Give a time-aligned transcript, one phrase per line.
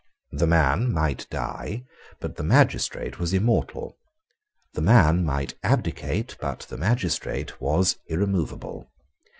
[0.31, 1.83] The man might die;
[2.19, 3.99] but the magistrate was immortal.
[4.73, 8.89] The man might abdicate; but the magistrate was irremoveable.